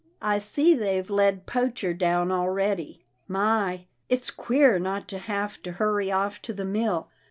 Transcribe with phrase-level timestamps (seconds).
[0.19, 3.05] I see they've led Poacher down already.
[3.27, 3.85] My!
[4.09, 7.11] it's queer not to have to hurry off to the mill.